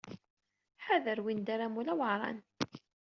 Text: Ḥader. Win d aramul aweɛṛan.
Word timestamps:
Ḥader. 0.85 1.19
Win 1.23 1.39
d 1.41 1.47
aramul 1.53 1.87
aweɛṛan. 1.93 2.37